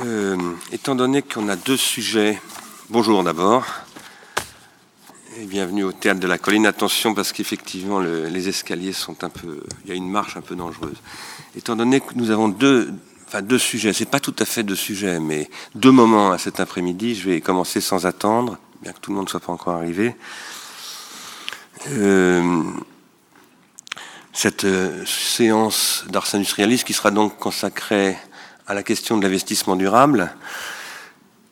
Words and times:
Euh, 0.00 0.36
étant 0.70 0.94
donné 0.94 1.22
qu'on 1.22 1.48
a 1.48 1.56
deux 1.56 1.76
sujets, 1.76 2.40
bonjour 2.88 3.24
d'abord, 3.24 3.64
et 5.36 5.44
bienvenue 5.44 5.82
au 5.82 5.90
théâtre 5.90 6.20
de 6.20 6.28
la 6.28 6.38
colline. 6.38 6.66
Attention 6.66 7.14
parce 7.14 7.32
qu'effectivement 7.32 7.98
les 7.98 8.48
escaliers 8.48 8.92
sont 8.92 9.24
un 9.24 9.28
peu, 9.28 9.60
il 9.84 9.90
y 9.90 9.92
a 9.92 9.96
une 9.96 10.08
marche 10.08 10.36
un 10.36 10.40
peu 10.40 10.54
dangereuse. 10.54 10.98
Étant 11.56 11.74
donné 11.74 12.00
que 12.00 12.14
nous 12.14 12.30
avons 12.30 12.48
deux, 12.48 12.92
enfin 13.26 13.42
deux 13.42 13.58
sujets, 13.58 13.92
c'est 13.92 14.08
pas 14.08 14.20
tout 14.20 14.36
à 14.38 14.44
fait 14.44 14.62
deux 14.62 14.76
sujets, 14.76 15.18
mais 15.18 15.50
deux 15.74 15.90
moments 15.90 16.30
à 16.30 16.38
cet 16.38 16.60
après-midi. 16.60 17.16
Je 17.16 17.30
vais 17.30 17.40
commencer 17.40 17.80
sans 17.80 18.06
attendre, 18.06 18.56
bien 18.82 18.92
que 18.92 19.00
tout 19.00 19.10
le 19.10 19.16
monde 19.16 19.26
ne 19.26 19.30
soit 19.30 19.40
pas 19.40 19.52
encore 19.52 19.74
arrivé. 19.74 20.14
Euh, 21.88 22.62
cette 24.32 24.62
euh, 24.62 25.04
séance 25.06 26.04
d'Ars 26.08 26.32
Industrialis 26.34 26.84
qui 26.84 26.92
sera 26.92 27.10
donc 27.10 27.36
consacrée 27.38 28.16
à 28.68 28.74
la 28.74 28.82
question 28.82 29.16
de 29.16 29.22
l'investissement 29.22 29.76
durable. 29.76 30.30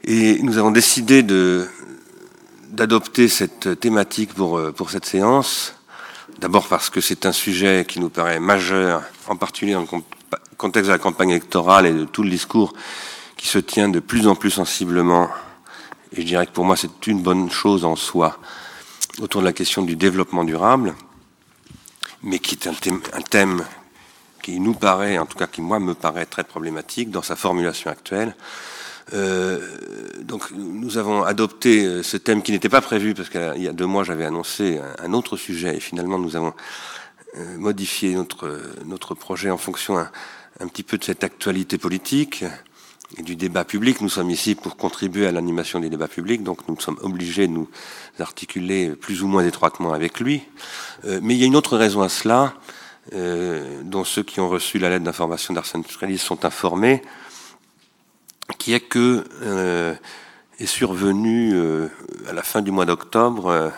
Et 0.04 0.38
nous 0.42 0.58
avons 0.58 0.70
décidé 0.70 1.24
d'adopter 2.70 3.28
cette 3.28 3.80
thématique 3.80 4.34
pour, 4.34 4.58
euh, 4.58 4.70
pour 4.70 4.90
cette 4.90 5.06
séance. 5.06 5.74
D'abord 6.38 6.68
parce 6.68 6.90
que 6.90 7.00
c'est 7.00 7.24
un 7.24 7.32
sujet 7.32 7.86
qui 7.88 8.00
nous 8.00 8.10
paraît 8.10 8.38
majeur, 8.38 9.02
en 9.28 9.36
particulier 9.36 9.72
dans 9.72 9.80
le 9.80 10.02
contexte 10.58 10.88
de 10.88 10.92
la 10.92 10.98
campagne 10.98 11.30
électorale 11.30 11.86
et 11.86 11.92
de 11.94 12.04
tout 12.04 12.22
le 12.22 12.28
discours 12.28 12.74
qui 13.38 13.48
se 13.48 13.58
tient 13.58 13.88
de 13.88 14.00
plus 14.00 14.28
en 14.28 14.34
plus 14.34 14.50
sensiblement. 14.50 15.30
Et 16.12 16.20
je 16.20 16.26
dirais 16.26 16.46
que 16.46 16.52
pour 16.52 16.66
moi, 16.66 16.76
c'est 16.76 17.06
une 17.06 17.22
bonne 17.22 17.50
chose 17.50 17.86
en 17.86 17.96
soi 17.96 18.38
autour 19.20 19.40
de 19.40 19.46
la 19.46 19.54
question 19.54 19.80
du 19.82 19.96
développement 19.96 20.44
durable, 20.44 20.94
mais 22.22 22.38
qui 22.38 22.56
est 22.56 22.68
un 22.68 23.22
thème 23.22 23.64
qui 24.46 24.60
nous 24.60 24.74
paraît, 24.74 25.18
en 25.18 25.26
tout 25.26 25.36
cas 25.36 25.48
qui 25.48 25.60
moi 25.60 25.80
me 25.80 25.92
paraît 25.92 26.24
très 26.24 26.44
problématique 26.44 27.10
dans 27.10 27.20
sa 27.20 27.34
formulation 27.34 27.90
actuelle. 27.90 28.36
Euh, 29.12 29.58
donc 30.22 30.52
nous 30.52 30.98
avons 30.98 31.24
adopté 31.24 31.84
euh, 31.84 32.04
ce 32.04 32.16
thème 32.16 32.42
qui 32.42 32.52
n'était 32.52 32.68
pas 32.68 32.80
prévu 32.80 33.12
parce 33.12 33.28
qu'il 33.28 33.62
y 33.62 33.66
a 33.66 33.72
deux 33.72 33.86
mois 33.86 34.04
j'avais 34.04 34.24
annoncé 34.24 34.80
un 35.00 35.12
autre 35.14 35.36
sujet 35.36 35.76
et 35.76 35.80
finalement 35.80 36.18
nous 36.20 36.36
avons 36.36 36.54
euh, 37.36 37.58
modifié 37.58 38.14
notre 38.14 38.60
notre 38.84 39.14
projet 39.14 39.50
en 39.50 39.58
fonction 39.58 39.98
un, 39.98 40.68
petit 40.68 40.84
peu 40.84 40.96
de 40.96 41.02
cette 41.02 41.24
actualité 41.24 41.76
politique 41.76 42.44
et 43.18 43.22
du 43.22 43.34
débat 43.34 43.64
public. 43.64 44.00
Nous 44.00 44.08
sommes 44.08 44.30
ici 44.30 44.54
pour 44.54 44.76
contribuer 44.76 45.26
à 45.26 45.32
l'animation 45.32 45.80
des 45.80 45.90
débats 45.90 46.08
publics, 46.18 46.44
donc 46.44 46.68
nous 46.68 46.78
sommes 46.78 46.98
obligés 47.02 47.48
de 47.48 47.52
nous 47.52 47.68
articuler 48.20 48.90
plus 48.90 49.24
ou 49.24 49.26
moins 49.26 49.44
étroitement 49.44 49.92
avec 49.92 50.20
lui. 50.20 50.42
mais 51.04 51.34
il 51.34 51.40
y 51.40 51.42
a 51.42 51.46
une 51.46 51.56
autre 51.56 51.76
raison 51.76 52.02
à 52.02 52.08
cela, 52.08 52.54
euh, 53.12 53.82
dont 53.84 54.04
ceux 54.04 54.22
qui 54.22 54.40
ont 54.40 54.48
reçu 54.48 54.78
la 54.78 54.88
lettre 54.88 55.04
d'information 55.04 55.54
d'Arsène 55.54 55.84
Trellis 55.84 56.18
sont 56.18 56.44
informés, 56.44 57.02
qui 58.58 58.74
est 58.74 58.80
que 58.80 59.24
euh, 59.42 59.94
est 60.58 60.66
survenu 60.66 61.52
euh, 61.54 61.88
à 62.28 62.32
la 62.32 62.42
fin 62.42 62.62
du 62.62 62.70
mois 62.70 62.86
d'octobre, 62.86 63.46
euh, 63.46 63.70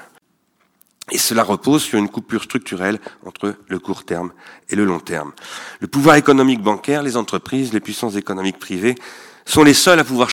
et 1.11 1.19
cela 1.19 1.43
repose 1.43 1.83
sur 1.83 1.99
une 1.99 2.09
coupure 2.09 2.43
structurelle 2.43 3.01
entre 3.25 3.57
le 3.67 3.79
court 3.79 4.05
terme 4.05 4.33
et 4.69 4.77
le 4.77 4.85
long 4.85 5.01
terme. 5.01 5.33
Le 5.81 5.87
pouvoir 5.87 6.17
économique 6.17 6.61
bancaire, 6.61 7.03
les 7.03 7.17
entreprises, 7.17 7.73
les 7.73 7.81
puissances 7.81 8.17
économiques 8.17 8.59
privées 8.59 8.95
sont 9.47 9.65
les 9.65 9.73
seuls 9.73 9.99
à 9.99 10.05
pouvoir 10.05 10.27